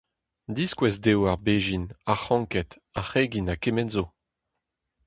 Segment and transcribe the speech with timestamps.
[0.55, 4.05] Diskouez dezho ar bezhin, ar c'hranked, ar c'hregin ha kement zo.